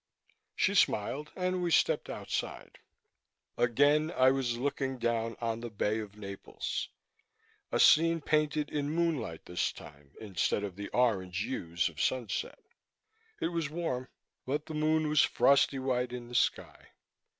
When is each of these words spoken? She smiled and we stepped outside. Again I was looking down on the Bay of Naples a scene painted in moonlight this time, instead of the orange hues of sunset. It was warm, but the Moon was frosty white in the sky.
She 0.55 0.73
smiled 0.73 1.31
and 1.35 1.61
we 1.61 1.69
stepped 1.69 2.09
outside. 2.09 2.79
Again 3.55 4.09
I 4.09 4.31
was 4.31 4.57
looking 4.57 4.97
down 4.97 5.35
on 5.39 5.59
the 5.59 5.69
Bay 5.69 5.99
of 5.99 6.17
Naples 6.17 6.89
a 7.71 7.79
scene 7.79 8.19
painted 8.19 8.71
in 8.71 8.89
moonlight 8.89 9.45
this 9.45 9.71
time, 9.71 10.15
instead 10.19 10.63
of 10.63 10.75
the 10.75 10.87
orange 10.89 11.43
hues 11.43 11.87
of 11.87 12.01
sunset. 12.01 12.63
It 13.39 13.49
was 13.49 13.69
warm, 13.69 14.07
but 14.47 14.65
the 14.65 14.73
Moon 14.73 15.07
was 15.07 15.21
frosty 15.21 15.77
white 15.77 16.13
in 16.13 16.29
the 16.29 16.33
sky. 16.33 16.87